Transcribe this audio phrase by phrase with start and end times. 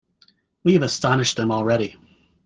[0.63, 1.95] We have astonished them already.